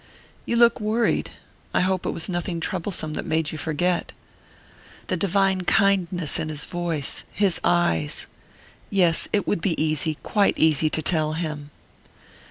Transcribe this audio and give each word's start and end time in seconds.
"You 0.47 0.55
look 0.55 0.79
worried 0.81 1.29
I 1.75 1.81
hope 1.81 2.07
it 2.07 2.09
was 2.09 2.27
nothing 2.27 2.59
troublesome 2.59 3.13
that 3.13 3.23
made 3.23 3.51
you 3.51 3.59
forget?" 3.59 4.13
The 5.09 5.15
divine 5.15 5.61
kindness 5.61 6.39
in 6.39 6.49
his 6.49 6.65
voice, 6.65 7.23
his 7.31 7.61
eyes! 7.63 8.25
Yes 8.89 9.27
it 9.31 9.45
would 9.47 9.61
be 9.61 9.79
easy, 9.79 10.17
quite 10.23 10.57
easy, 10.57 10.89
to 10.89 11.03
tell 11.03 11.33
him.... 11.33 11.69